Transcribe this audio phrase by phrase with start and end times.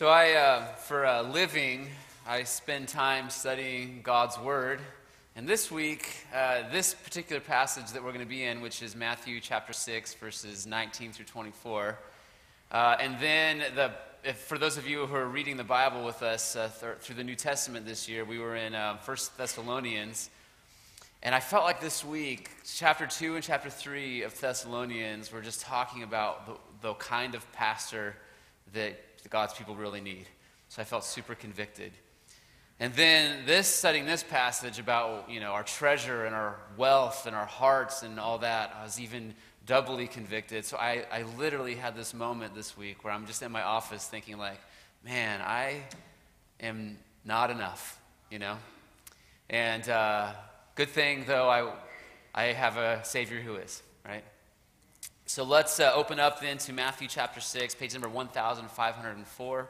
[0.00, 1.86] So, I, uh, for a living,
[2.26, 4.80] I spend time studying God's Word.
[5.36, 8.96] And this week, uh, this particular passage that we're going to be in, which is
[8.96, 11.98] Matthew chapter 6, verses 19 through 24.
[12.72, 13.92] Uh, and then, the,
[14.24, 17.16] if, for those of you who are reading the Bible with us uh, th- through
[17.16, 20.30] the New Testament this year, we were in uh, 1 Thessalonians.
[21.22, 25.60] And I felt like this week, chapter 2 and chapter 3 of Thessalonians were just
[25.60, 28.16] talking about the, the kind of pastor
[28.72, 28.98] that
[29.28, 30.26] God's people really need.
[30.68, 31.92] So I felt super convicted.
[32.78, 37.36] And then this studying this passage about you know our treasure and our wealth and
[37.36, 39.34] our hearts and all that, I was even
[39.66, 40.64] doubly convicted.
[40.64, 44.06] So I, I literally had this moment this week where I'm just in my office
[44.06, 44.58] thinking like,
[45.04, 45.82] man, I
[46.60, 48.56] am not enough, you know.
[49.50, 50.32] And uh,
[50.74, 51.72] good thing though, I
[52.34, 54.24] I have a Savior who is right.
[55.30, 59.68] So let's uh, open up then to Matthew chapter 6, page number 1504.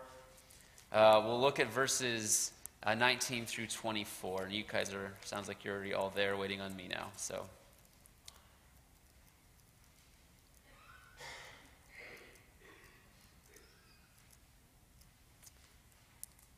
[0.91, 2.53] Uh, we'll look at verses
[2.83, 4.45] uh, 19 through 24.
[4.45, 7.09] And you guys are, sounds like you're already all there waiting on me now.
[7.17, 7.45] So.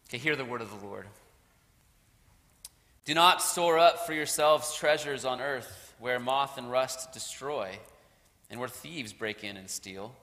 [0.09, 1.07] Okay, hear the word of the Lord.
[3.05, 7.81] Do not store up for yourselves treasures on earth where moth and rust destroy
[8.53, 10.15] and where thieves break in and steal.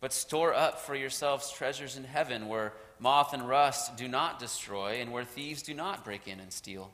[0.00, 5.00] But store up for yourselves treasures in heaven where moth and rust do not destroy,
[5.00, 6.92] and where thieves do not break in and steal.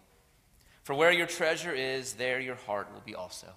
[0.82, 3.48] For where your treasure is, there your heart will be also.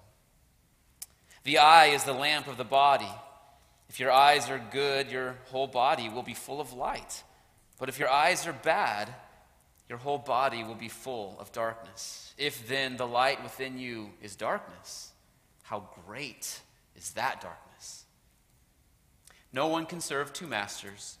[1.42, 3.08] The eye is the lamp of the body.
[3.88, 7.22] If your eyes are good, your whole body will be full of light.
[7.78, 9.08] But if your eyes are bad,
[9.88, 12.34] your whole body will be full of darkness.
[12.36, 15.12] If then the light within you is darkness,
[15.62, 16.60] how great
[16.96, 18.04] is that darkness.
[19.52, 21.18] No one can serve two masters.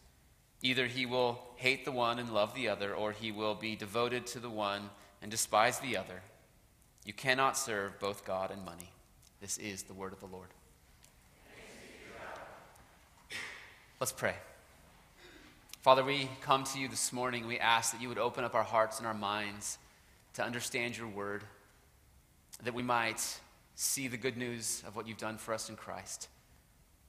[0.62, 4.26] Either he will hate the one and love the other, or he will be devoted
[4.26, 4.90] to the one
[5.22, 6.22] and despise the other.
[7.04, 8.90] You cannot serve both God and money.
[9.40, 10.48] This is the word of the Lord.
[14.00, 14.34] Let's pray.
[15.82, 17.46] Father, we come to you this morning.
[17.46, 19.78] We ask that you would open up our hearts and our minds
[20.34, 21.44] to understand your word,
[22.64, 23.40] that we might
[23.76, 26.28] see the good news of what you've done for us in Christ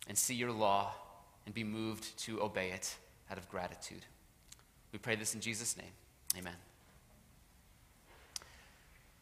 [0.07, 0.93] and see your law
[1.45, 2.95] and be moved to obey it
[3.31, 4.05] out of gratitude.
[4.91, 5.91] We pray this in Jesus' name.
[6.37, 6.53] Amen.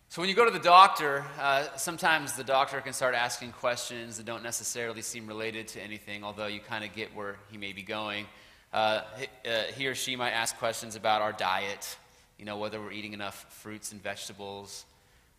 [0.10, 4.18] So, when you go to the doctor, uh, sometimes the doctor can start asking questions
[4.18, 7.74] that don't necessarily seem related to anything, although you kind of get where he may
[7.74, 8.26] be going.
[8.72, 9.02] Uh,
[9.46, 11.98] uh, he, or she might ask questions about our diet,
[12.40, 14.86] you know, whether we're eating enough fruits and vegetables,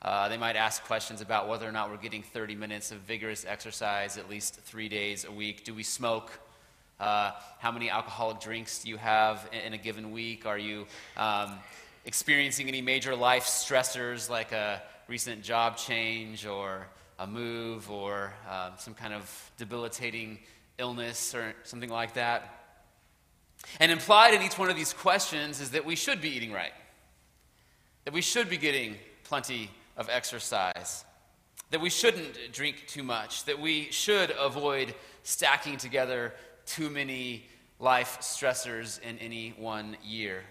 [0.07, 3.45] uh, they might ask questions about whether or not we're getting 30 minutes of vigorous
[3.45, 5.65] exercise at least three days a week.
[5.65, 6.31] Do we smoke?
[7.01, 10.47] Uh, how many alcoholic drinks do you have in, in a given week?
[10.47, 11.59] Are you um,
[12.05, 16.87] experiencing any major life stressors like a recent job change or
[17.19, 20.39] a move or uh, some kind of debilitating
[20.79, 22.77] illness or something like that?
[23.81, 26.75] And implied in each one of these questions is that we should be eating right,
[28.05, 31.05] that we should be getting plenty of exercise,
[31.71, 36.33] that we shouldn't drink too much, that we should avoid stacking together
[36.67, 37.47] too many
[37.79, 40.43] life stressors in any one year.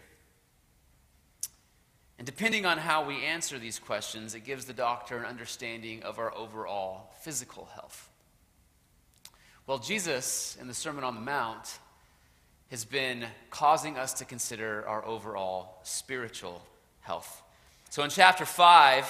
[2.18, 6.18] And depending on how we answer these questions, it gives the doctor an understanding of
[6.18, 8.10] our overall physical health.
[9.68, 11.80] Well, Jesus, in the Sermon on the Mount,
[12.70, 16.62] has been causing us to consider our overall spiritual
[17.02, 17.42] health.
[17.90, 19.06] So in chapter 5,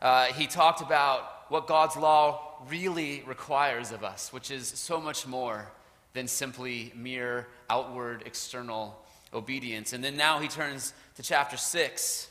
[0.00, 5.26] uh, he talked about what God's law really requires of us, which is so much
[5.26, 5.70] more
[6.12, 8.98] than simply mere outward, external
[9.32, 9.92] obedience.
[9.92, 12.28] And then now he turns to chapter 6.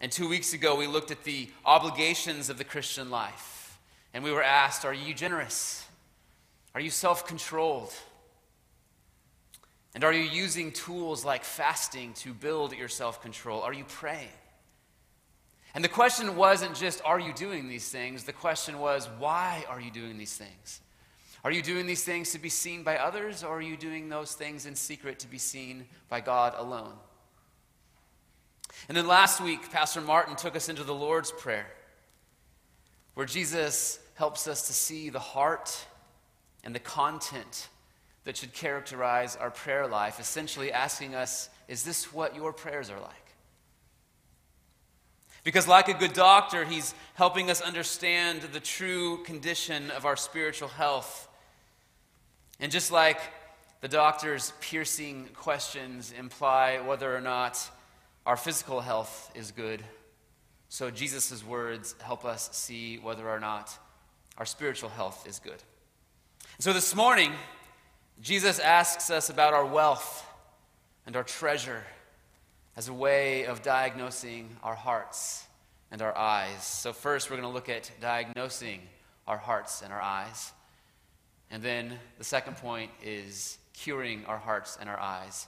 [0.00, 3.78] And two weeks ago, we looked at the obligations of the Christian life.
[4.12, 5.84] And we were asked, Are you generous?
[6.74, 7.92] Are you self controlled?
[9.94, 13.62] And are you using tools like fasting to build your self control?
[13.62, 14.28] Are you praying?
[15.74, 18.24] And the question wasn't just, are you doing these things?
[18.24, 20.80] The question was, why are you doing these things?
[21.42, 24.34] Are you doing these things to be seen by others, or are you doing those
[24.34, 26.94] things in secret to be seen by God alone?
[28.88, 31.66] And then last week, Pastor Martin took us into the Lord's Prayer,
[33.14, 35.86] where Jesus helps us to see the heart
[36.62, 37.68] and the content
[38.24, 43.00] that should characterize our prayer life, essentially asking us, is this what your prayers are
[43.00, 43.23] like?
[45.44, 50.68] Because, like a good doctor, he's helping us understand the true condition of our spiritual
[50.68, 51.28] health.
[52.58, 53.20] And just like
[53.82, 57.70] the doctor's piercing questions imply whether or not
[58.24, 59.84] our physical health is good.
[60.70, 63.78] So Jesus' words help us see whether or not
[64.38, 65.62] our spiritual health is good.
[66.58, 67.32] So this morning,
[68.22, 70.26] Jesus asks us about our wealth
[71.06, 71.84] and our treasure
[72.76, 75.46] as a way of diagnosing our hearts
[75.90, 76.64] and our eyes.
[76.64, 78.80] So, first, we're going to look at diagnosing
[79.26, 80.52] our hearts and our eyes.
[81.50, 85.46] And then the second point is curing our hearts and our eyes.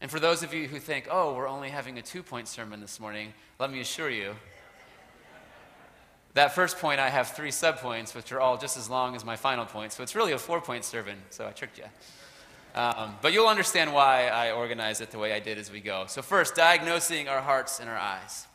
[0.00, 2.80] And for those of you who think, oh, we're only having a two point sermon
[2.80, 4.34] this morning, let me assure you
[6.34, 9.36] that first point, I have three subpoints, which are all just as long as my
[9.36, 9.92] final point.
[9.92, 11.84] So it's really a four point sermon, so I tricked you.
[12.74, 16.04] Um, but you'll understand why I organized it the way I did as we go.
[16.06, 18.46] So, first, diagnosing our hearts and our eyes.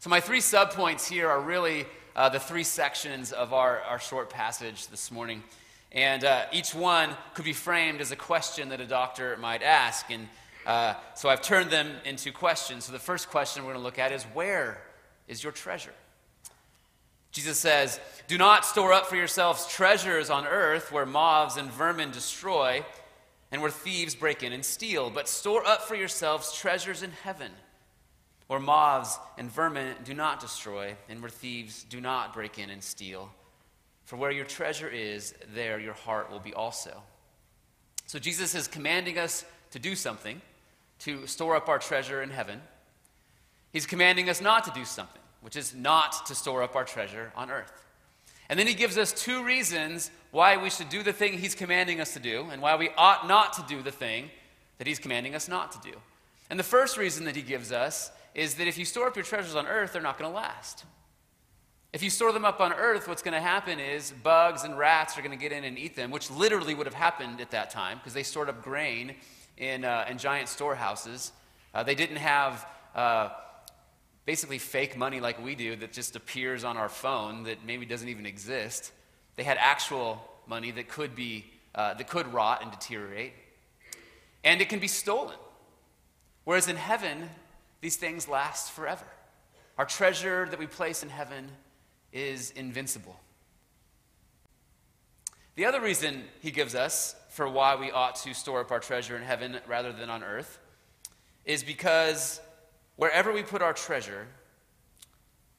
[0.00, 4.28] So, my three subpoints here are really uh, the three sections of our, our short
[4.28, 5.42] passage this morning.
[5.92, 10.10] And uh, each one could be framed as a question that a doctor might ask.
[10.10, 10.28] And
[10.66, 12.84] uh, so I've turned them into questions.
[12.84, 14.82] So the first question we're going to look at is Where
[15.26, 15.94] is your treasure?
[17.34, 17.98] Jesus says,
[18.28, 22.84] Do not store up for yourselves treasures on earth where moths and vermin destroy
[23.50, 27.50] and where thieves break in and steal, but store up for yourselves treasures in heaven
[28.46, 32.82] where moths and vermin do not destroy and where thieves do not break in and
[32.82, 33.30] steal.
[34.04, 37.02] For where your treasure is, there your heart will be also.
[38.06, 40.40] So Jesus is commanding us to do something,
[41.00, 42.60] to store up our treasure in heaven.
[43.72, 47.30] He's commanding us not to do something which is not to store up our treasure
[47.36, 47.84] on earth.
[48.48, 52.00] And then he gives us two reasons why we should do the thing he's commanding
[52.00, 54.30] us to do and why we ought not to do the thing
[54.78, 55.96] that he's commanding us not to do.
[56.48, 59.24] And the first reason that he gives us is that if you store up your
[59.24, 60.86] treasures on earth, they're not going to last.
[61.92, 65.18] If you store them up on earth, what's going to happen is bugs and rats
[65.18, 67.70] are going to get in and eat them, which literally would have happened at that
[67.70, 69.14] time because they stored up grain
[69.58, 71.32] in, uh, in giant storehouses.
[71.74, 73.28] Uh, they didn't have uh,
[74.24, 78.08] basically fake money like we do that just appears on our phone that maybe doesn't
[78.08, 78.92] even exist.
[79.36, 83.32] They had actual money that could be uh, that could rot and deteriorate,
[84.44, 85.36] and it can be stolen.
[86.44, 87.28] Whereas in heaven,
[87.80, 89.06] these things last forever.
[89.76, 91.50] Our treasure that we place in heaven
[92.12, 93.18] is invincible.
[95.56, 99.16] The other reason he gives us for why we ought to store up our treasure
[99.16, 100.58] in heaven rather than on earth
[101.44, 102.40] is because
[102.96, 104.26] Wherever we put our treasure,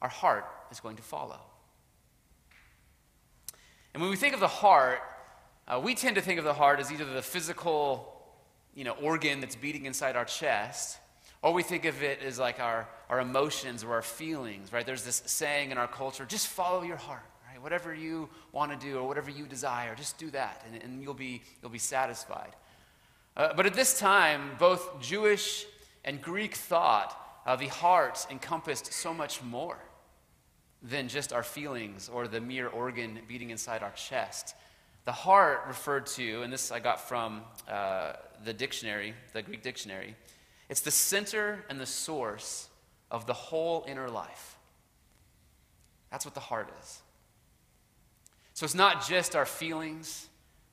[0.00, 1.40] our heart is going to follow.
[3.92, 5.00] And when we think of the heart,
[5.68, 8.12] uh, we tend to think of the heart as either the physical
[8.74, 10.98] you know, organ that's beating inside our chest,
[11.42, 14.84] or we think of it as like our, our emotions or our feelings, right?
[14.84, 17.60] There's this saying in our culture just follow your heart, right?
[17.62, 21.14] Whatever you want to do or whatever you desire, just do that, and, and you'll,
[21.14, 22.54] be, you'll be satisfied.
[23.36, 25.64] Uh, but at this time, both Jewish
[26.04, 29.78] and Greek thought uh, the heart encompassed so much more
[30.82, 34.54] than just our feelings or the mere organ beating inside our chest.
[35.04, 38.14] The heart referred to, and this I got from uh,
[38.44, 40.16] the dictionary, the Greek dictionary,
[40.68, 42.68] it's the center and the source
[43.10, 44.56] of the whole inner life.
[46.10, 47.02] That's what the heart is.
[48.54, 50.28] So it's not just our feelings,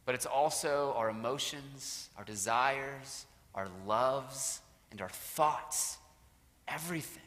[0.05, 4.61] but it's also our emotions, our desires, our loves,
[4.91, 5.97] and our thoughts
[6.67, 7.23] everything.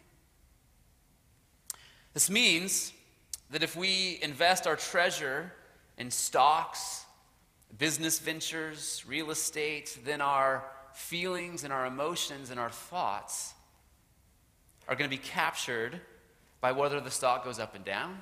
[2.14, 2.92] This means
[3.50, 5.52] that if we invest our treasure
[5.98, 7.04] in stocks,
[7.78, 10.64] business ventures, real estate, then our
[10.94, 13.54] feelings and our emotions and our thoughts
[14.88, 16.00] are going to be captured
[16.60, 18.18] by whether the stock goes up and down,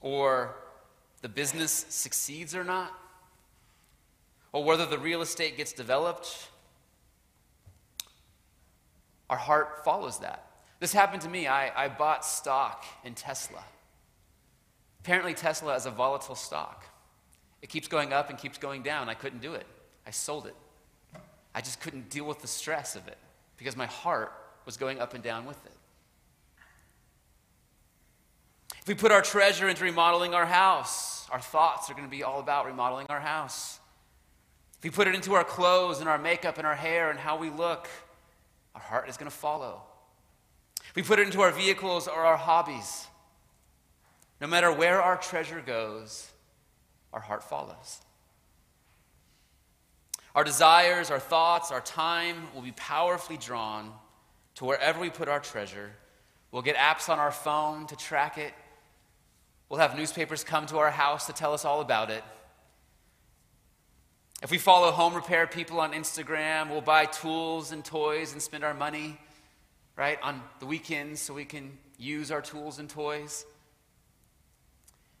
[0.00, 0.54] or
[1.22, 2.92] the business succeeds or not,
[4.52, 6.48] or whether the real estate gets developed
[9.30, 10.44] our heart follows that.
[10.80, 11.46] This happened to me.
[11.46, 13.64] I, I bought stock in Tesla.
[15.00, 16.84] Apparently, Tesla is a volatile stock.
[17.62, 19.08] It keeps going up and keeps going down.
[19.08, 19.66] I couldn't do it.
[20.06, 20.54] I sold it.
[21.54, 23.18] I just couldn't deal with the stress of it
[23.56, 24.32] because my heart
[24.64, 25.72] was going up and down with it.
[28.80, 32.22] If we put our treasure into remodeling our house, our thoughts are going to be
[32.22, 33.80] all about remodeling our house.
[34.78, 37.36] If we put it into our clothes and our makeup and our hair and how
[37.36, 37.88] we look,
[38.78, 39.82] our heart is going to follow.
[40.94, 43.08] We put it into our vehicles or our hobbies.
[44.40, 46.30] No matter where our treasure goes,
[47.12, 48.00] our heart follows.
[50.32, 53.92] Our desires, our thoughts, our time will be powerfully drawn
[54.54, 55.90] to wherever we put our treasure.
[56.52, 58.52] We'll get apps on our phone to track it.
[59.68, 62.22] We'll have newspapers come to our house to tell us all about it.
[64.42, 68.62] If we follow home repair people on Instagram, we'll buy tools and toys and spend
[68.62, 69.18] our money,
[69.96, 73.44] right, on the weekends so we can use our tools and toys.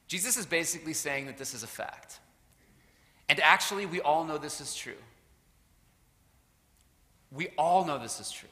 [0.06, 2.20] Jesus is basically saying that this is a fact.
[3.28, 4.94] And actually, we all know this is true.
[7.32, 8.48] We all know this is true.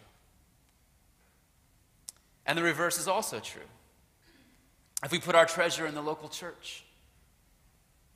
[2.44, 3.62] And the reverse is also true.
[5.04, 6.84] If we put our treasure in the local church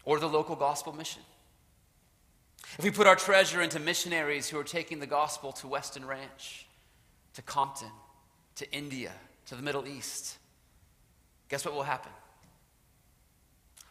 [0.04, 1.22] or the local gospel mission,
[2.78, 6.66] if we put our treasure into missionaries who are taking the gospel to Weston Ranch,
[7.34, 7.90] to Compton,
[8.56, 9.12] to India,
[9.46, 10.38] to the Middle East,
[11.48, 12.12] guess what will happen?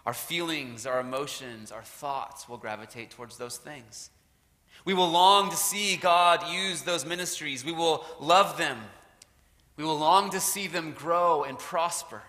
[0.06, 4.10] Our feelings, our emotions, our thoughts will gravitate towards those things.
[4.86, 7.66] We will long to see God use those ministries.
[7.66, 8.78] We will love them.
[9.76, 12.22] We will long to see them grow and prosper.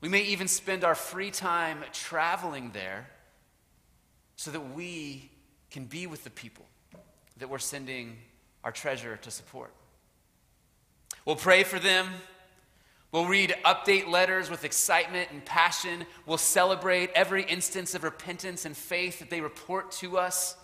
[0.00, 3.08] We may even spend our free time traveling there
[4.40, 5.30] so that we
[5.70, 6.64] can be with the people
[7.36, 8.16] that we're sending
[8.64, 9.70] our treasure to support.
[11.26, 12.06] We'll pray for them.
[13.12, 16.06] We'll read update letters with excitement and passion.
[16.24, 20.56] We'll celebrate every instance of repentance and faith that they report to us.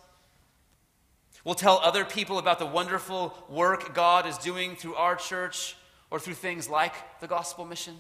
[1.45, 5.76] We'll tell other people about the wonderful work God is doing through our church
[6.11, 7.97] or through things like the gospel mission.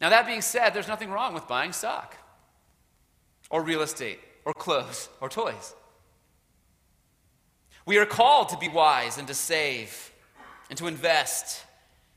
[0.00, 2.16] Now, that being said, there's nothing wrong with buying stock
[3.50, 5.74] or real estate or clothes or toys.
[7.84, 10.12] We are called to be wise and to save
[10.68, 11.64] and to invest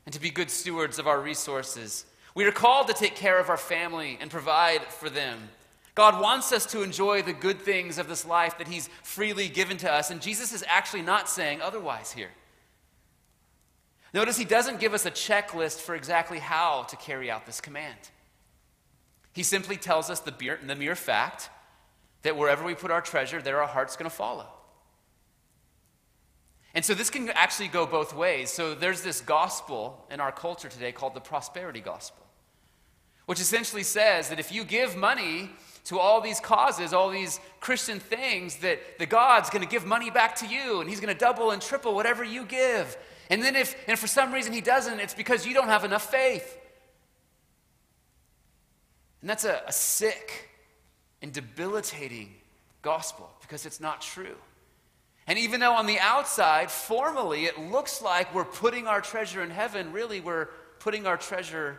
[0.04, 2.04] and to be good stewards of our resources.
[2.34, 5.38] We are called to take care of our family and provide for them.
[5.94, 9.76] God wants us to enjoy the good things of this life that He's freely given
[9.78, 12.30] to us, and Jesus is actually not saying otherwise here.
[14.14, 17.98] Notice He doesn't give us a checklist for exactly how to carry out this command.
[19.40, 21.48] He simply tells us the mere, the mere fact
[22.24, 24.46] that wherever we put our treasure, there our heart's going to follow.
[26.74, 28.50] And so this can actually go both ways.
[28.50, 32.22] So there's this gospel in our culture today called the prosperity gospel,
[33.24, 35.48] which essentially says that if you give money
[35.84, 40.10] to all these causes, all these Christian things, that the God's going to give money
[40.10, 42.94] back to you and he's going to double and triple whatever you give.
[43.30, 46.10] And then if and for some reason he doesn't, it's because you don't have enough
[46.10, 46.58] faith.
[49.20, 50.50] And that's a, a sick
[51.22, 52.34] and debilitating
[52.82, 54.36] gospel because it's not true.
[55.26, 59.50] And even though on the outside, formally, it looks like we're putting our treasure in
[59.50, 60.46] heaven, really we're
[60.78, 61.78] putting our treasure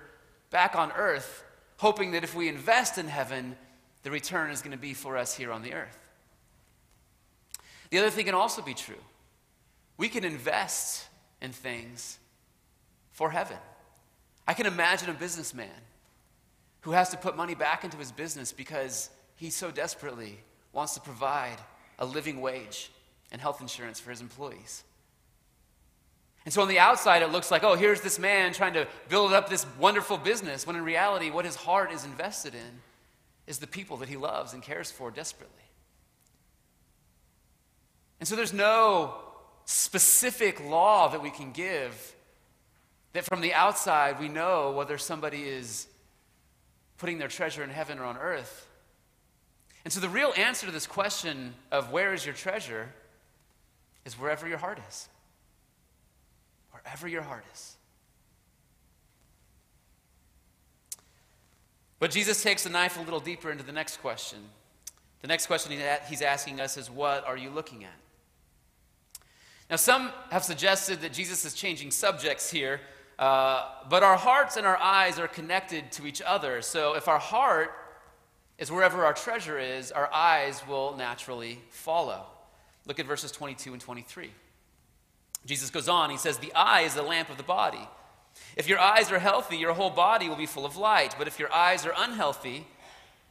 [0.51, 1.43] back on earth,
[1.77, 3.57] hoping that if we invest in heaven,
[4.03, 5.98] the return is going to be for us here on the earth.
[7.89, 8.95] The other thing can also be true.
[9.98, 11.07] We can invest
[11.41, 12.19] in things
[13.12, 13.57] for heaven.
[14.48, 15.69] I can imagine a businessman
[16.81, 20.39] who has to put money back into his business because he so desperately
[20.73, 21.57] wants to provide
[22.00, 22.91] a living wage
[23.31, 24.83] and health insurance for his employees.
[26.43, 29.31] And so on the outside, it looks like, oh, here's this man trying to build
[29.31, 32.81] up this wonderful business, when in reality, what his heart is invested in
[33.45, 35.55] is the people that he loves and cares for desperately.
[38.19, 39.15] And so there's no
[39.65, 42.15] specific law that we can give
[43.13, 45.88] that from the outside we know whether somebody is
[47.01, 48.67] putting their treasure in heaven or on earth.
[49.84, 52.89] And so the real answer to this question of where is your treasure
[54.05, 55.10] is wherever your heart is.
[56.72, 57.75] Wherever your heart is.
[61.98, 64.38] But Jesus takes the knife a little deeper into the next question.
[65.22, 65.74] The next question
[66.08, 67.98] he's asking us is, What are you looking at?
[69.72, 72.79] Now, some have suggested that Jesus is changing subjects here
[73.22, 76.63] uh, but our hearts and our eyes are connected to each other.
[76.63, 77.72] So if our heart
[78.58, 82.25] is wherever our treasure is, our eyes will naturally follow.
[82.88, 84.32] Look at verses 22 and 23.
[85.46, 87.88] Jesus goes on, he says, The eye is the lamp of the body.
[88.58, 91.13] If your eyes are healthy, your whole body will be full of light.
[91.16, 92.66] But if your eyes are unhealthy,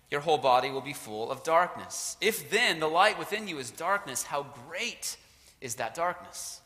[0.09, 2.17] your whole body will be full of darkness.
[2.21, 5.17] If then the light within you is darkness, how great
[5.61, 6.61] is that darkness?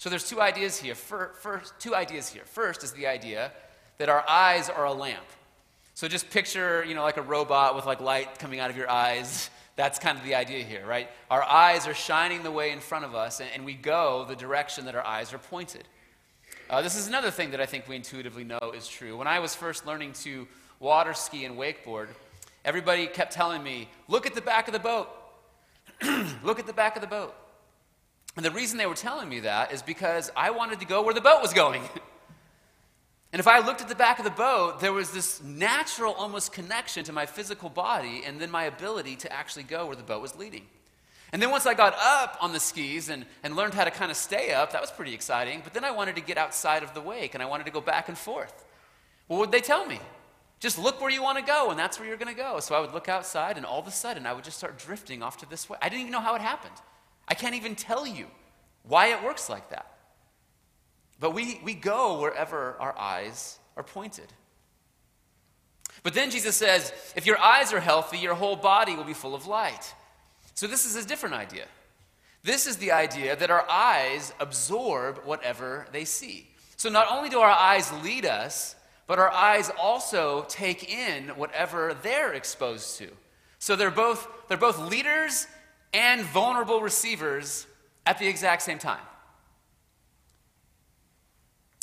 [0.00, 0.94] So there's two ideas here.
[0.94, 2.44] First, two ideas here.
[2.46, 3.52] First is the idea
[3.98, 5.26] that our eyes are a lamp.
[5.92, 8.88] So just picture, you know, like a robot with like light coming out of your
[8.88, 9.50] eyes.
[9.76, 11.10] That's kind of the idea here, right?
[11.30, 14.86] Our eyes are shining the way in front of us, and, we go the direction
[14.86, 15.84] that our eyes are pointed.
[16.70, 19.18] Uh, this is another thing that I think we intuitively know is true.
[19.18, 22.08] When I was first learning to water ski and wakeboard,
[22.64, 25.10] everybody kept telling me, look at the back of the boat.
[26.42, 27.34] look at the back of the boat.
[28.36, 31.14] And the reason they were telling me that is because I wanted to go where
[31.14, 31.82] the boat was going.
[33.32, 36.52] And if I looked at the back of the boat, there was this natural almost
[36.52, 40.20] connection to my physical body and then my ability to actually go where the boat
[40.20, 40.66] was leading.
[41.32, 44.10] And then once I got up on the skis and, and learned how to kind
[44.10, 45.60] of stay up, that was pretty exciting.
[45.62, 47.80] But then I wanted to get outside of the wake and I wanted to go
[47.80, 48.64] back and forth.
[49.28, 50.00] What would they tell me?
[50.58, 52.60] Just look where you want to go, and that's where you're going to go.
[52.60, 55.22] So I would look outside, and all of a sudden, I would just start drifting
[55.22, 55.78] off to this way.
[55.80, 56.74] I didn't even know how it happened.
[57.30, 58.26] I can't even tell you
[58.82, 59.86] why it works like that.
[61.20, 64.26] But we, we go wherever our eyes are pointed.
[66.02, 69.34] But then Jesus says, if your eyes are healthy, your whole body will be full
[69.34, 69.94] of light.
[70.54, 71.66] So this is a different idea.
[72.42, 76.48] This is the idea that our eyes absorb whatever they see.
[76.76, 78.74] So not only do our eyes lead us,
[79.06, 83.08] but our eyes also take in whatever they're exposed to.
[83.58, 85.46] So they're both, they're both leaders
[85.92, 87.66] and vulnerable receivers
[88.06, 89.00] at the exact same time.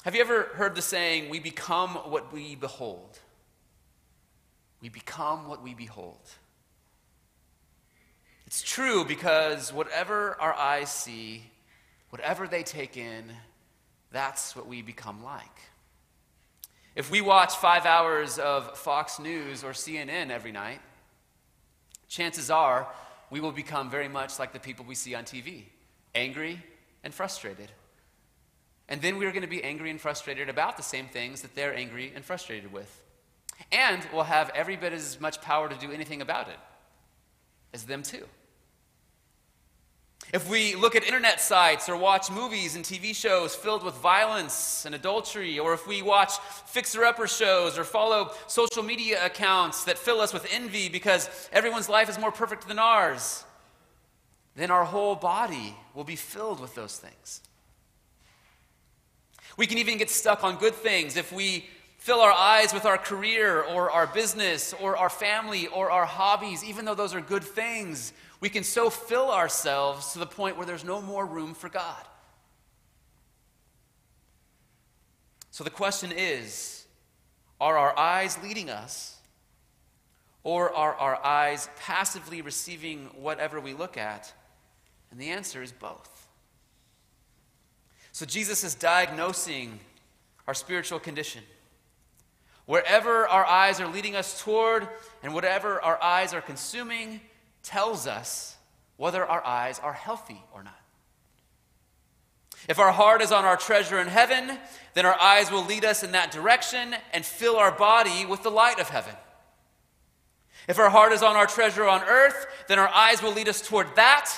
[0.03, 3.19] Have you ever heard the saying, we become what we behold?
[4.81, 6.21] We become what we behold.
[8.45, 11.43] It's true because whatever our eyes see,
[12.09, 13.25] whatever they take in,
[14.11, 15.59] that's what we become like.
[16.95, 20.79] If we watch five hours of Fox News or CNN every night,
[22.07, 22.87] chances are
[23.29, 25.63] we will become very much like the people we see on TV
[26.15, 26.63] angry
[27.03, 27.71] and frustrated.
[28.89, 31.75] And then we're going to be angry and frustrated about the same things that they're
[31.75, 33.03] angry and frustrated with.
[33.71, 36.57] And we'll have every bit as much power to do anything about it
[37.73, 38.25] as them too.
[40.33, 44.85] If we look at internet sites or watch movies and TV shows filled with violence
[44.85, 49.97] and adultery, or if we watch fixer upper shows or follow social media accounts that
[49.97, 53.45] fill us with envy because everyone's life is more perfect than ours,
[54.57, 57.41] then our whole body will be filled with those things.
[59.55, 61.65] We can even get stuck on good things if we
[61.99, 66.63] fill our eyes with our career or our business or our family or our hobbies,
[66.65, 68.11] even though those are good things.
[68.39, 72.03] We can so fill ourselves to the point where there's no more room for God.
[75.51, 76.85] So the question is
[77.59, 79.17] are our eyes leading us,
[80.43, 84.31] or are our eyes passively receiving whatever we look at?
[85.09, 86.27] And the answer is both.
[88.11, 89.79] So Jesus is diagnosing
[90.47, 91.43] our spiritual condition.
[92.65, 94.87] Wherever our eyes are leading us toward
[95.23, 97.21] and whatever our eyes are consuming
[97.67, 98.57] tells us
[98.97, 100.79] whether our eyes are healthy or not.
[102.67, 104.57] If our heart is on our treasure in heaven,
[104.93, 108.51] then our eyes will lead us in that direction and fill our body with the
[108.51, 109.13] light of heaven.
[110.67, 113.61] If our heart is on our treasure on earth, then our eyes will lead us
[113.61, 114.29] toward that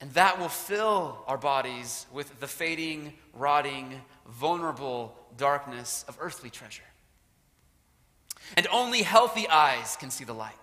[0.00, 6.82] and that will fill our bodies with the fading, rotting, vulnerable darkness of earthly treasure.
[8.56, 10.54] And only healthy eyes can see the light.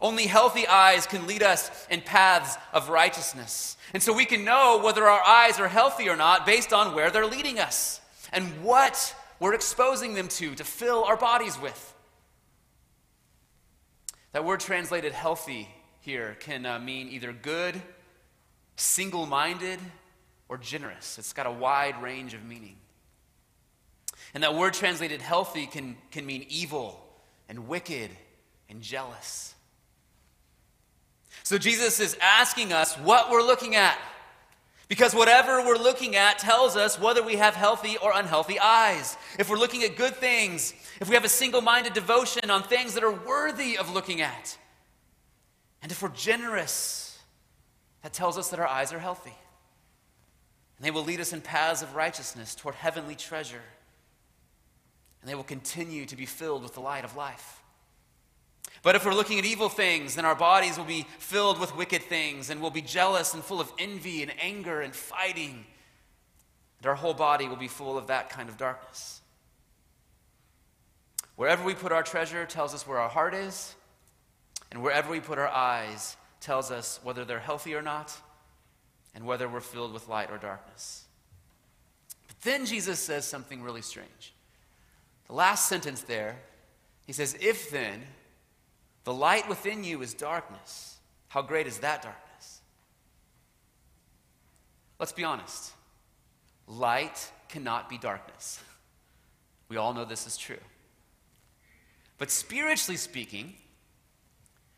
[0.00, 3.76] Only healthy eyes can lead us in paths of righteousness.
[3.92, 7.10] And so we can know whether our eyes are healthy or not based on where
[7.10, 8.00] they're leading us
[8.32, 11.94] and what we're exposing them to, to fill our bodies with.
[14.32, 15.68] That word translated healthy
[16.00, 17.80] here can uh, mean either good
[18.80, 19.78] single minded,
[20.48, 21.18] or generous.
[21.18, 22.76] It's got a wide range of meaning.
[24.34, 27.00] And that word translated healthy can, can mean evil
[27.48, 28.10] and wicked
[28.68, 29.54] and jealous.
[31.50, 33.98] So Jesus is asking us what we're looking at.
[34.86, 39.16] Because whatever we're looking at tells us whether we have healthy or unhealthy eyes.
[39.36, 42.94] If we're looking at good things, if we have a single minded devotion on things
[42.94, 44.56] that are worthy of looking at,
[45.82, 47.18] and if we're generous
[48.02, 49.34] that tells us that our eyes are healthy.
[50.78, 53.64] And they will lead us in paths of righteousness toward heavenly treasure.
[55.20, 57.59] And they will continue to be filled with the light of life.
[58.82, 62.02] But if we're looking at evil things, then our bodies will be filled with wicked
[62.02, 65.66] things and we'll be jealous and full of envy and anger and fighting.
[66.78, 69.20] And our whole body will be full of that kind of darkness.
[71.36, 73.74] Wherever we put our treasure tells us where our heart is,
[74.70, 78.16] and wherever we put our eyes tells us whether they're healthy or not
[79.14, 81.04] and whether we're filled with light or darkness.
[82.28, 84.32] But then Jesus says something really strange.
[85.26, 86.36] The last sentence there,
[87.06, 88.02] he says, If then
[89.04, 92.60] the light within you is darkness, how great is that darkness?
[94.98, 95.72] Let's be honest.
[96.66, 98.62] Light cannot be darkness.
[99.68, 100.58] We all know this is true.
[102.18, 103.54] But spiritually speaking,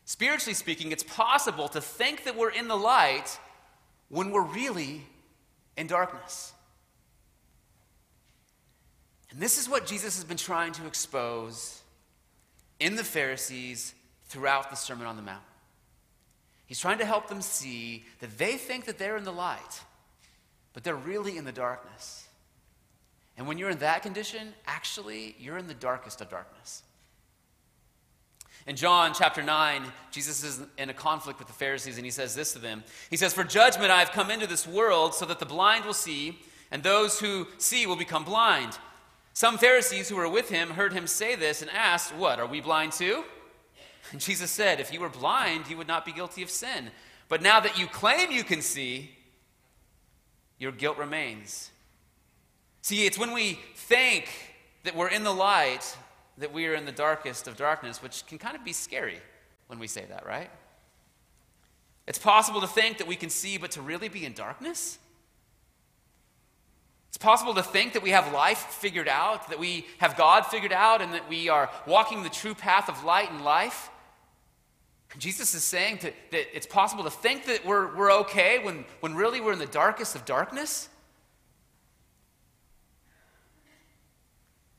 [0.05, 3.39] Spiritually speaking, it's possible to think that we're in the light
[4.09, 5.01] when we're really
[5.77, 6.53] in darkness.
[9.31, 11.81] And this is what Jesus has been trying to expose
[12.79, 15.43] in the Pharisees throughout the Sermon on the Mount.
[16.65, 19.81] He's trying to help them see that they think that they're in the light,
[20.73, 22.27] but they're really in the darkness.
[23.37, 26.83] And when you're in that condition, actually, you're in the darkest of darkness.
[28.65, 32.33] In John chapter 9, Jesus is in a conflict with the Pharisees, and he says
[32.33, 35.39] this to them He says, For judgment I have come into this world so that
[35.39, 36.39] the blind will see,
[36.71, 38.77] and those who see will become blind.
[39.33, 42.61] Some Pharisees who were with him heard him say this and asked, What, are we
[42.61, 43.25] blind too?
[44.13, 46.91] And Jesus said, If you were blind, you would not be guilty of sin.
[47.27, 49.11] But now that you claim you can see,
[50.59, 51.71] your guilt remains.
[52.81, 54.29] See, it's when we think
[54.83, 55.97] that we're in the light
[56.37, 59.19] that we are in the darkest of darkness, which can kind of be scary
[59.67, 60.49] when we say that, right?
[62.07, 64.97] It's possible to think that we can see, but to really be in darkness?
[67.09, 70.73] It's possible to think that we have life figured out, that we have God figured
[70.73, 73.89] out, and that we are walking the true path of light and life.
[75.17, 79.15] Jesus is saying to, that it's possible to think that we're, we're okay when, when
[79.15, 80.89] really we're in the darkest of darkness.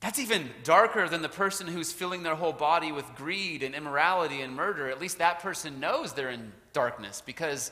[0.00, 4.42] That's even darker than the person who's filling their whole body with greed and immorality
[4.42, 4.90] and murder.
[4.90, 7.70] At least that person knows they're in darkness because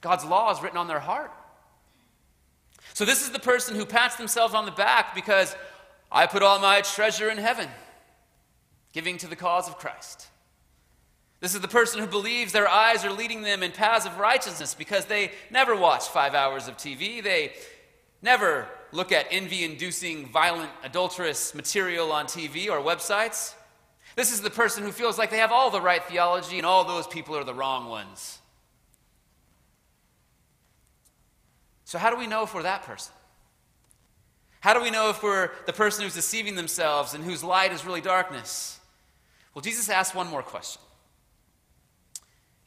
[0.00, 1.32] God's law is written on their heart.
[2.94, 5.54] So, this is the person who pats themselves on the back because
[6.10, 7.68] I put all my treasure in heaven,
[8.92, 10.28] giving to the cause of Christ.
[11.40, 14.74] This is the person who believes their eyes are leading them in paths of righteousness
[14.74, 17.22] because they never watch five hours of TV.
[17.22, 17.54] They
[18.20, 23.54] never look at envy inducing, violent, adulterous material on TV or websites.
[24.16, 26.84] This is the person who feels like they have all the right theology and all
[26.84, 28.38] those people are the wrong ones.
[31.84, 33.14] So, how do we know if we're that person?
[34.60, 37.86] How do we know if we're the person who's deceiving themselves and whose light is
[37.86, 38.78] really darkness?
[39.54, 40.82] Well, Jesus asks one more question.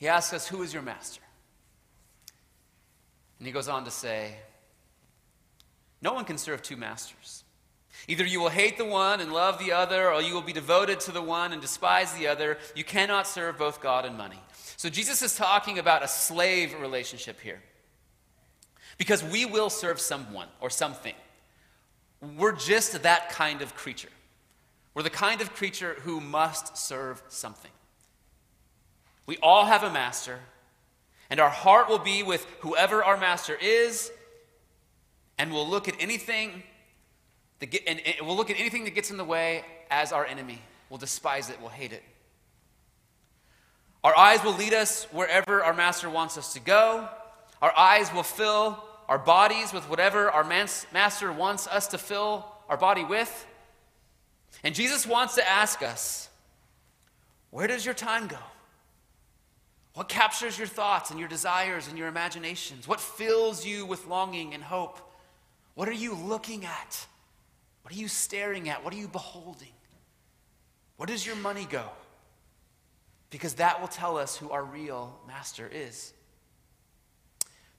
[0.03, 1.21] He asks us, Who is your master?
[3.39, 4.35] And he goes on to say,
[6.01, 7.45] no one can serve two masters.
[8.09, 10.99] Either you will hate the one and love the other, or you will be devoted
[10.99, 12.57] to the one and despise the other.
[12.75, 14.41] You cannot serve both God and money.
[14.75, 17.61] So Jesus is talking about a slave relationship here.
[18.97, 21.15] Because we will serve someone or something.
[22.37, 24.11] We're just that kind of creature.
[24.93, 27.71] We're the kind of creature who must serve something.
[29.25, 30.39] We all have a master,
[31.29, 34.11] and our heart will be with whoever our master is
[35.37, 36.63] and we'll look at anything
[37.59, 40.25] that get, and, and we'll look at anything that gets in the way as our
[40.25, 40.61] enemy.
[40.89, 42.03] We'll despise it, we'll hate it.
[44.03, 47.07] Our eyes will lead us wherever our master wants us to go.
[47.61, 52.77] Our eyes will fill our bodies with whatever our master wants us to fill our
[52.77, 53.47] body with.
[54.63, 56.29] And Jesus wants to ask us,
[57.49, 58.37] where does your time go?
[59.93, 62.87] What captures your thoughts and your desires and your imaginations?
[62.87, 64.99] What fills you with longing and hope?
[65.75, 67.05] What are you looking at?
[67.83, 68.83] What are you staring at?
[68.83, 69.67] What are you beholding?
[70.97, 71.83] Where does your money go?
[73.29, 76.13] Because that will tell us who our real master is.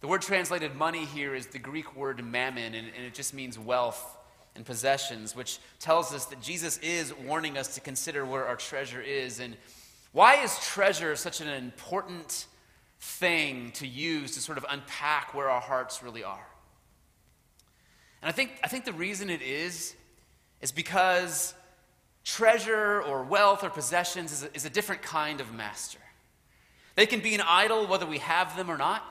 [0.01, 3.59] The word translated money here is the Greek word mammon, and, and, it just means
[3.59, 4.19] wealth
[4.55, 9.01] and possessions, which tells us that Jesus is warning us to consider where our treasure
[9.01, 9.41] is.
[9.41, 9.57] And
[10.15, 12.47] why is treasure such an important
[13.01, 16.47] thing to use to sort of unpack where our hearts really are?
[18.23, 19.97] And I think, I think the reason it is,
[20.61, 21.53] is because
[22.23, 25.99] treasure or wealth or possessions is a, is a different kind of master.
[26.95, 29.03] They can be an idol whether we have them or not.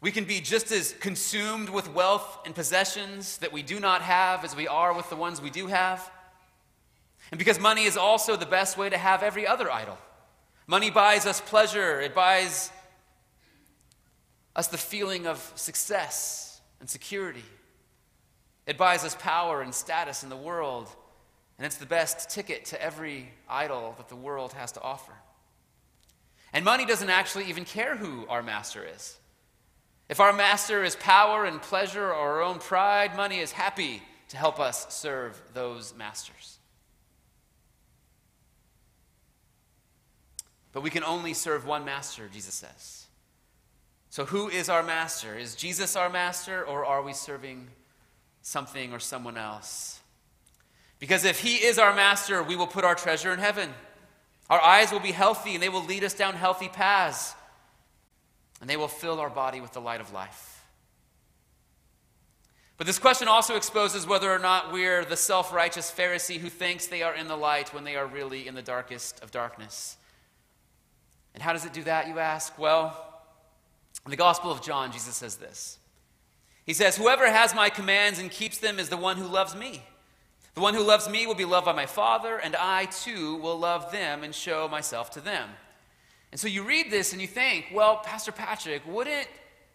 [0.00, 4.42] We can be just as consumed with wealth and possessions that we do not have
[4.42, 6.10] as we are with the ones we do have.
[7.34, 9.98] And because money is also the best way to have every other idol.
[10.68, 12.70] Money buys us pleasure, it buys
[14.54, 17.42] us the feeling of success and security.
[18.68, 20.88] It buys us power and status in the world,
[21.58, 25.14] and it's the best ticket to every idol that the world has to offer.
[26.52, 29.18] And money doesn't actually even care who our master is.
[30.08, 34.36] If our master is power and pleasure or our own pride, money is happy to
[34.36, 36.53] help us serve those masters.
[40.74, 43.06] But we can only serve one master, Jesus says.
[44.10, 45.38] So, who is our master?
[45.38, 47.68] Is Jesus our master, or are we serving
[48.42, 50.00] something or someone else?
[50.98, 53.70] Because if he is our master, we will put our treasure in heaven.
[54.50, 57.34] Our eyes will be healthy, and they will lead us down healthy paths,
[58.60, 60.64] and they will fill our body with the light of life.
[62.78, 66.88] But this question also exposes whether or not we're the self righteous Pharisee who thinks
[66.88, 69.96] they are in the light when they are really in the darkest of darkness.
[71.34, 72.58] And how does it do that, you ask?
[72.58, 72.96] Well,
[74.04, 75.78] in the Gospel of John, Jesus says this
[76.64, 79.82] He says, Whoever has my commands and keeps them is the one who loves me.
[80.54, 83.58] The one who loves me will be loved by my Father, and I too will
[83.58, 85.48] love them and show myself to them.
[86.30, 89.28] And so you read this and you think, well, Pastor Patrick, wouldn't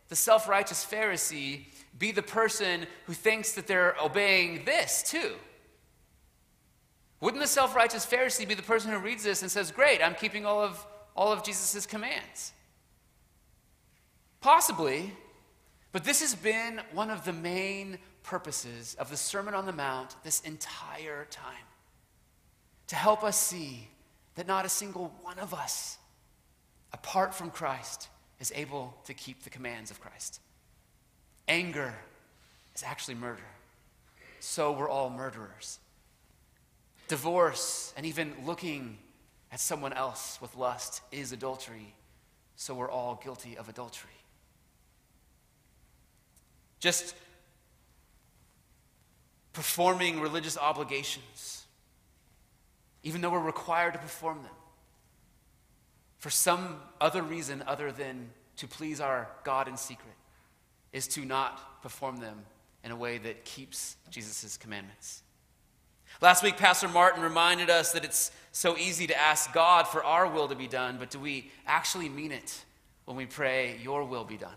[0.08, 1.66] the self righteous Pharisee
[1.98, 5.36] be the person who thinks that they're obeying this too?
[7.22, 10.16] Wouldn't the self righteous Pharisee be the person who reads this and says, Great, I'm
[10.16, 10.86] keeping all of,
[11.20, 12.54] all of Jesus' commands?
[14.40, 15.12] Possibly,
[15.92, 20.16] but this has been one of the main purposes of the Sermon on the Mount
[20.24, 21.68] this entire time
[22.88, 23.90] to help us see
[24.36, 25.98] that not a single one of us,
[26.94, 28.08] apart from Christ,
[28.40, 30.40] is able to keep the commands of Christ.
[31.50, 31.94] Anger
[32.74, 33.44] is actually murder.
[34.40, 35.80] So we're all murderers.
[37.10, 38.98] Divorce and even looking
[39.52, 41.94] at someone else with lust is adultery.
[42.56, 44.12] So we're all guilty of adultery.
[46.80, 47.16] Just
[49.54, 51.66] performing religious obligations,
[53.04, 54.52] even though we're required to perform them,
[56.18, 60.16] for some other reason other than to please our God in secret,
[60.92, 62.40] is to not perform them
[62.84, 65.24] in a way that keeps Jesus' commandments.
[66.22, 70.28] Last week, Pastor Martin reminded us that it's so easy to ask God for our
[70.28, 72.64] will to be done, but do we actually mean it
[73.06, 74.56] when we pray, Your will be done?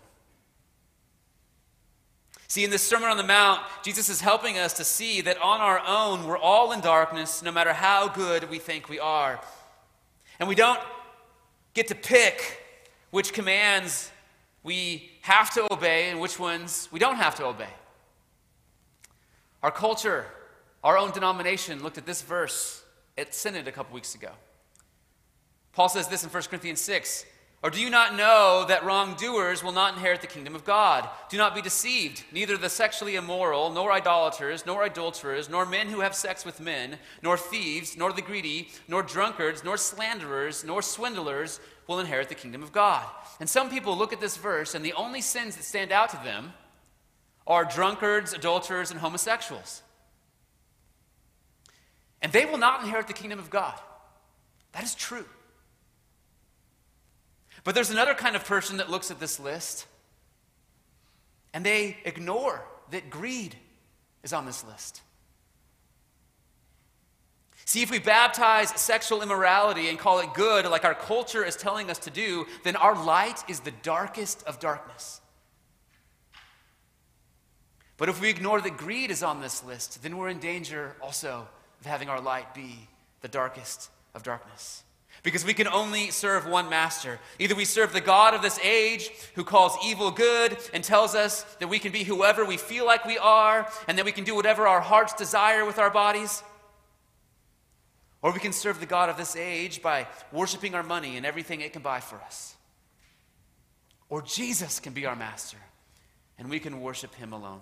[2.49, 5.61] See, in this Sermon on the Mount, Jesus is helping us to see that on
[5.61, 9.39] our own, we're all in darkness, no matter how good we think we are.
[10.39, 10.79] And we don't
[11.73, 12.59] get to pick
[13.09, 14.11] which commands
[14.63, 17.73] we have to obey and which ones we don't have to obey.
[19.63, 20.25] Our culture,
[20.83, 22.83] our own denomination, looked at this verse
[23.17, 24.31] at Synod a couple weeks ago.
[25.71, 27.25] Paul says this in 1 Corinthians 6
[27.63, 31.09] or do you not know that wrongdoers will not inherit the kingdom of God?
[31.29, 32.25] Do not be deceived.
[32.33, 36.97] Neither the sexually immoral, nor idolaters, nor adulterers, nor men who have sex with men,
[37.21, 42.63] nor thieves, nor the greedy, nor drunkards, nor slanderers, nor swindlers will inherit the kingdom
[42.63, 43.07] of God.
[43.39, 46.17] And some people look at this verse, and the only sins that stand out to
[46.17, 46.51] them
[47.47, 49.83] are drunkards, adulterers, and homosexuals.
[52.23, 53.77] And they will not inherit the kingdom of God.
[54.71, 55.25] That is true.
[57.63, 59.85] But there's another kind of person that looks at this list
[61.53, 63.55] and they ignore that greed
[64.23, 65.01] is on this list.
[67.65, 71.89] See, if we baptize sexual immorality and call it good, like our culture is telling
[71.89, 75.21] us to do, then our light is the darkest of darkness.
[77.97, 81.47] But if we ignore that greed is on this list, then we're in danger also
[81.83, 82.87] of having our light be
[83.19, 84.83] the darkest of darkness.
[85.21, 87.19] Because we can only serve one master.
[87.39, 91.43] Either we serve the God of this age who calls evil good and tells us
[91.59, 94.33] that we can be whoever we feel like we are and that we can do
[94.33, 96.41] whatever our hearts desire with our bodies.
[98.21, 101.59] Or we can serve the God of this age by worshiping our money and everything
[101.59, 102.55] it can buy for us.
[104.07, 105.57] Or Jesus can be our master
[106.39, 107.59] and we can worship him alone.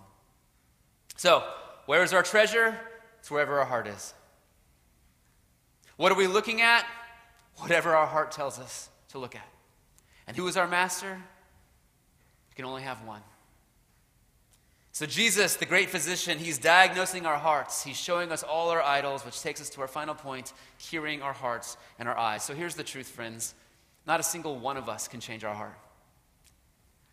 [1.17, 1.43] So,
[1.87, 2.79] where is our treasure?
[3.21, 4.13] It's wherever our heart is.
[5.95, 6.85] What are we looking at?
[7.61, 9.47] whatever our heart tells us to look at.
[10.27, 11.13] And who is our master?
[12.49, 13.21] We can only have one.
[14.93, 17.83] So, Jesus, the great physician, he's diagnosing our hearts.
[17.83, 21.31] He's showing us all our idols, which takes us to our final point hearing our
[21.31, 22.43] hearts and our eyes.
[22.43, 23.53] So, here's the truth, friends
[24.05, 25.77] not a single one of us can change our heart.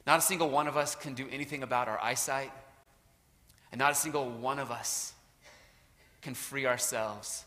[0.06, 2.50] Not a single one of us can do anything about our eyesight.
[3.70, 5.12] And not a single one of us
[6.22, 7.44] can free ourselves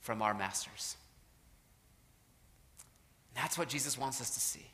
[0.00, 0.96] from our masters.
[3.34, 4.66] That's what Jesus wants us to see.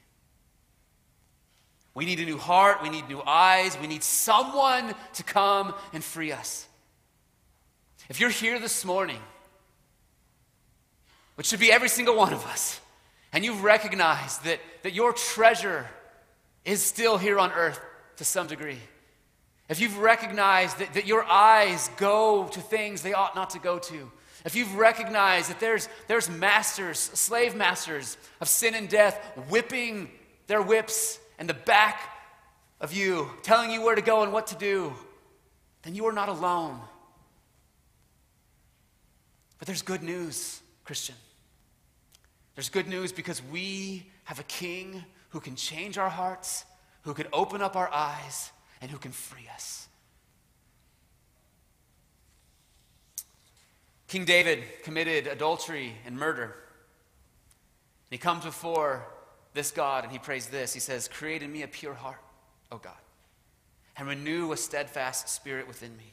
[1.94, 2.82] We need a new heart.
[2.82, 3.76] We need new eyes.
[3.80, 6.66] We need someone to come and free us.
[8.08, 9.20] If you're here this morning,
[11.34, 12.80] which should be every single one of us,
[13.32, 15.86] and you've recognized that, that your treasure
[16.64, 17.80] is still here on earth
[18.16, 18.78] to some degree,
[19.68, 23.78] if you've recognized that, that your eyes go to things they ought not to go
[23.78, 24.10] to,
[24.44, 30.10] if you've recognized that there's, there's masters, slave masters of sin and death, whipping
[30.48, 32.00] their whips in the back
[32.80, 34.92] of you, telling you where to go and what to do,
[35.82, 36.80] then you are not alone.
[39.58, 41.14] But there's good news, Christian.
[42.56, 46.64] There's good news because we have a king who can change our hearts,
[47.02, 48.50] who can open up our eyes,
[48.82, 49.88] and who can free us.
[54.08, 56.54] King David committed adultery and murder.
[58.10, 59.06] He comes before
[59.54, 60.74] this God and he prays this.
[60.74, 62.20] He says, Create in me a pure heart,
[62.70, 62.92] O God,
[63.96, 66.12] and renew a steadfast spirit within me.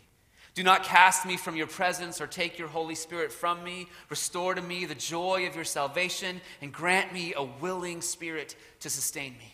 [0.54, 3.88] Do not cast me from your presence or take your Holy Spirit from me.
[4.10, 8.90] Restore to me the joy of your salvation and grant me a willing spirit to
[8.90, 9.54] sustain me.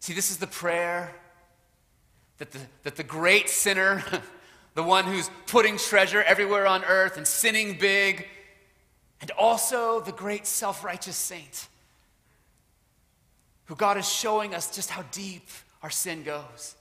[0.00, 1.14] See, this is the prayer
[2.38, 4.02] that the, that the great sinner
[4.74, 8.26] the one who's putting treasure everywhere on earth and sinning big,
[9.20, 11.68] and also the great self righteous saint
[13.66, 15.48] who God is showing us just how deep
[15.82, 16.74] our sin goes.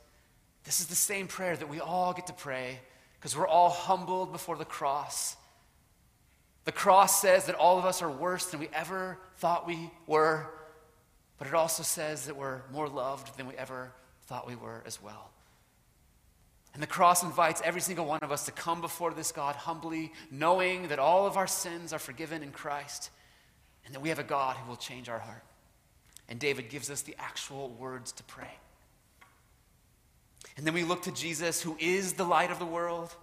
[0.66, 2.80] This is the same prayer that we all get to pray
[3.20, 5.38] because we're all humbled before the cross.
[6.66, 10.48] The cross says that all of us are worse than we ever thought we were,
[11.38, 13.92] but it also says that we're more loved than we ever
[14.26, 15.33] thought we were as well.
[16.74, 20.12] And the cross invites every single one of us to come before this God humbly,
[20.32, 23.12] knowing that all of our sins are forgiven in Christ
[23.86, 25.44] and that we have a God who will change our heart.
[26.30, 28.52] And David gives us the actual words to pray.
[30.58, 33.16] And then we look to Jesus, who is the light of the world,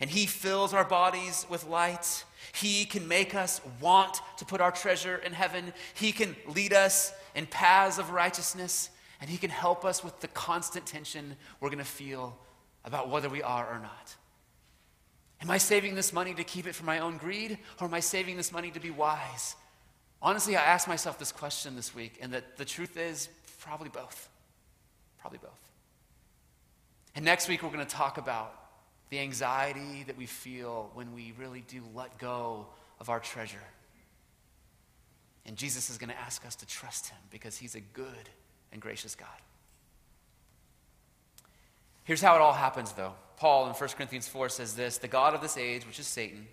[0.00, 2.24] and he fills our bodies with light.
[2.52, 5.72] He can make us want to put our treasure in heaven.
[5.94, 10.28] He can lead us in paths of righteousness, and he can help us with the
[10.28, 12.36] constant tension we're going to feel
[12.84, 14.16] about whether we are or not.
[15.40, 18.00] Am I saving this money to keep it for my own greed, or am I
[18.00, 19.56] saving this money to be wise?
[20.20, 23.28] Honestly, I asked myself this question this week, and that the truth is
[23.60, 24.28] probably both.
[25.18, 25.50] Probably both.
[27.16, 28.54] And next week, we're going to talk about
[29.10, 32.66] the anxiety that we feel when we really do let go
[33.00, 33.58] of our treasure.
[35.44, 38.30] And Jesus is going to ask us to trust him because he's a good
[38.72, 39.28] and gracious God.
[42.04, 43.14] Here's how it all happens, though.
[43.36, 46.46] Paul in 1 Corinthians 4 says this The God of this age, which is Satan,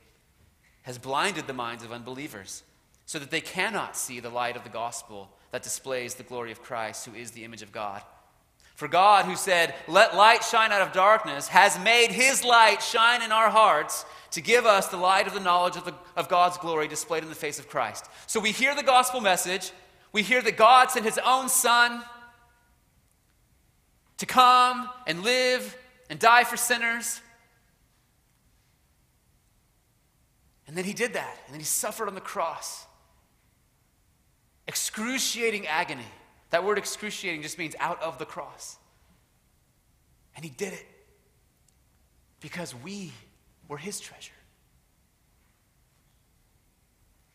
[0.83, 2.63] has blinded the minds of unbelievers
[3.05, 6.61] so that they cannot see the light of the gospel that displays the glory of
[6.61, 8.01] Christ, who is the image of God.
[8.75, 13.21] For God, who said, Let light shine out of darkness, has made his light shine
[13.21, 16.57] in our hearts to give us the light of the knowledge of, the, of God's
[16.57, 18.05] glory displayed in the face of Christ.
[18.27, 19.71] So we hear the gospel message.
[20.11, 22.03] We hear that God sent his own son
[24.19, 25.75] to come and live
[26.09, 27.21] and die for sinners.
[30.67, 31.37] And then he did that.
[31.45, 32.85] And then he suffered on the cross.
[34.67, 36.05] Excruciating agony.
[36.51, 38.77] That word excruciating just means out of the cross.
[40.35, 40.85] And he did it
[42.39, 43.11] because we
[43.67, 44.33] were his treasure.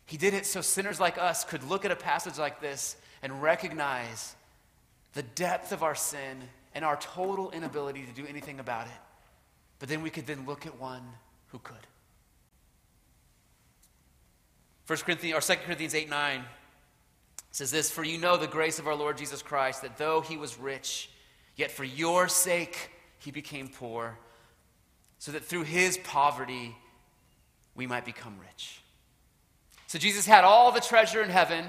[0.06, 3.42] He did it so sinners like us could look at a passage like this and
[3.42, 4.36] recognize
[5.14, 8.92] the depth of our sin and our total inability to do anything about it.
[9.78, 11.02] But then we could then look at one
[11.48, 11.86] who could.
[14.86, 16.44] 1 Corinthians or 2 Corinthians 8 9
[17.50, 20.36] says this For you know the grace of our Lord Jesus Christ, that though he
[20.36, 21.08] was rich,
[21.56, 24.18] yet for your sake he became poor,
[25.18, 26.76] so that through his poverty
[27.74, 28.80] we might become rich.
[29.86, 31.64] So Jesus had all the treasure in heaven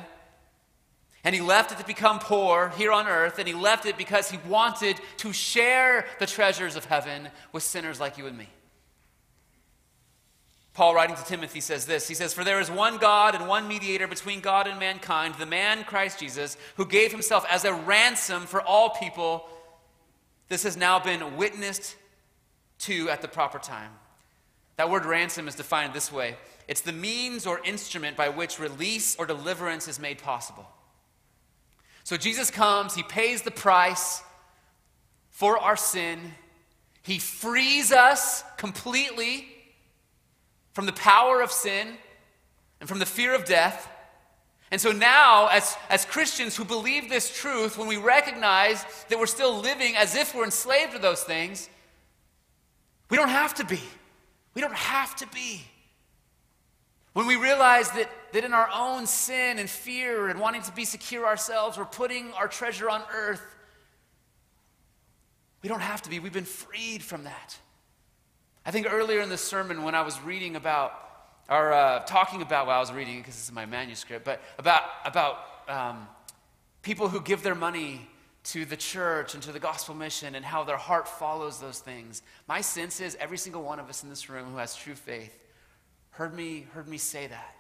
[1.26, 4.30] and he left it to become poor here on earth, and he left it because
[4.30, 8.48] he wanted to share the treasures of heaven with sinners like you and me.
[10.76, 13.68] Paul, writing to Timothy, says this He says, For there is one God and one
[13.68, 18.44] mediator between God and mankind, the man Christ Jesus, who gave himself as a ransom
[18.44, 19.48] for all people.
[20.48, 21.96] This has now been witnessed
[22.80, 23.92] to at the proper time.
[24.78, 26.36] That word ransom is defined this way
[26.68, 30.68] it's the means or instrument by which release or deliverance is made possible.
[32.06, 34.22] So Jesus comes, he pays the price
[35.32, 36.20] for our sin,
[37.02, 39.48] he frees us completely
[40.74, 41.98] from the power of sin
[42.80, 43.90] and from the fear of death.
[44.70, 49.26] And so now, as, as Christians who believe this truth, when we recognize that we're
[49.26, 51.70] still living as if we're enslaved to those things,
[53.10, 53.82] we don't have to be.
[54.54, 55.64] We don't have to be.
[57.14, 60.84] When we realize that, that in our own sin and fear and wanting to be
[60.84, 63.42] secure ourselves, we're putting our treasure on earth,
[65.62, 66.20] we don't have to be.
[66.20, 67.58] We've been freed from that.
[68.66, 70.92] I think earlier in the sermon, when I was reading about,
[71.50, 74.84] or uh, talking about, well, I was reading because this is my manuscript, but about,
[75.06, 75.38] about
[75.70, 76.06] um,
[76.82, 78.02] people who give their money
[78.44, 82.22] to the church and to the gospel mission and how their heart follows those things.
[82.50, 85.40] My sense is every single one of us in this room who has true faith
[86.10, 87.56] heard me, heard me say that.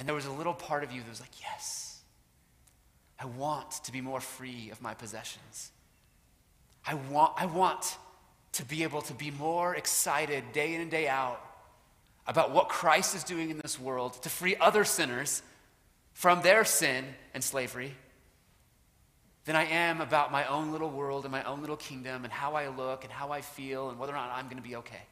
[0.00, 2.00] And there was a little part of you that was like, yes,
[3.18, 5.72] I want to be more free of my possessions.
[6.86, 7.98] I want, I want
[8.52, 11.44] to be able to be more excited day in and day out
[12.26, 15.42] about what Christ is doing in this world to free other sinners
[16.14, 17.94] from their sin and slavery
[19.44, 22.54] than I am about my own little world and my own little kingdom and how
[22.54, 25.02] I look and how I feel and whether or not I'm going to be okay.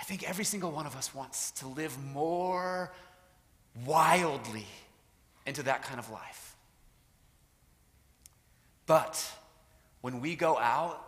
[0.00, 2.90] I think every single one of us wants to live more
[3.84, 4.66] wildly
[5.46, 6.56] into that kind of life.
[8.86, 9.30] But
[10.00, 11.06] when we go out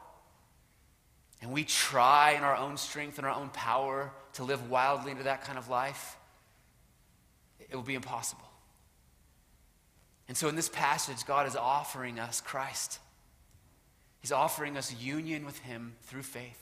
[1.41, 5.25] and we try in our own strength and our own power to live wildly into
[5.25, 6.17] that kind of life,
[7.59, 8.49] it will be impossible.
[10.29, 13.01] And so in this passage, God is offering us Christ.
[14.21, 16.59] He's offering us union with Him through faith.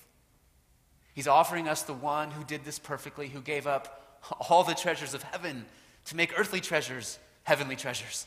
[1.15, 5.15] He's offering us the one who did this perfectly, who gave up all the treasures
[5.15, 5.65] of heaven
[6.07, 8.27] to make earthly treasures heavenly treasures.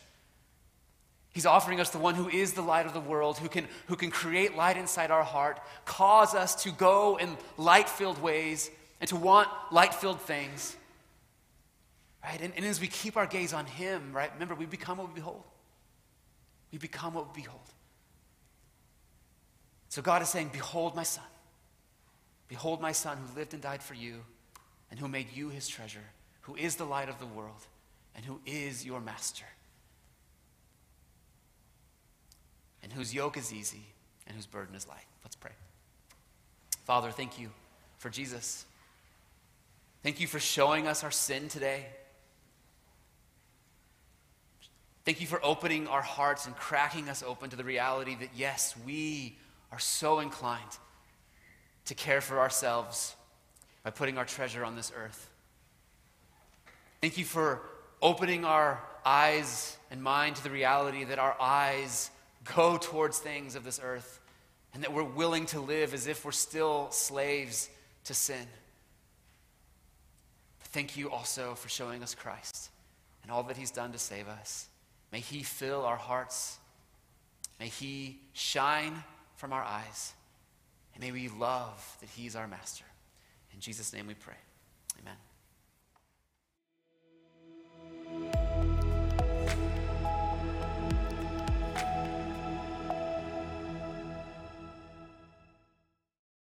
[1.34, 3.96] He's offering us the one who is the light of the world, who can, who
[3.96, 8.70] can create light inside our heart, cause us to go in light filled ways
[9.02, 10.76] and to want light filled things.
[12.24, 12.40] Right?
[12.40, 15.16] And, and as we keep our gaze on Him, right, remember, we become what we
[15.16, 15.44] behold.
[16.72, 17.62] We become what we behold.
[19.90, 21.24] So God is saying, Behold my Son.
[22.48, 24.22] Behold my Son who lived and died for you
[24.92, 27.68] and who made you His treasure, who is the light of the world
[28.16, 29.46] and who is your Master.
[32.84, 33.86] and whose yoke is easy
[34.28, 35.06] and whose burden is light.
[35.24, 35.52] Let's pray.
[36.86, 37.50] Father, thank you
[37.98, 38.66] for Jesus.
[40.04, 41.86] Thank you for showing us our sin today.
[45.06, 48.76] Thank you for opening our hearts and cracking us open to the reality that, yes,
[48.86, 49.38] we
[49.72, 50.62] are so inclined
[51.86, 53.16] to care for ourselves
[53.84, 55.30] by putting our treasure on this earth.
[57.02, 57.62] Thank you for
[58.02, 62.10] opening our eyes and mind to the reality that our eyes
[62.56, 64.20] go towards things of this earth
[64.74, 67.70] and that we're willing to live as if we're still slaves
[68.06, 68.48] to sin.
[70.60, 72.70] But thank you also for showing us Christ
[73.22, 74.68] and all that he's done to save us.
[75.12, 76.58] May he fill our hearts.
[77.60, 79.04] May he shine
[79.36, 80.14] from our eyes.
[80.94, 82.86] And may we love that he's our master.
[83.54, 84.36] In Jesus' name we pray.
[85.02, 85.16] Amen.